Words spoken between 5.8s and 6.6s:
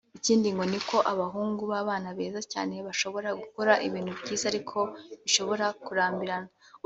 kurambirana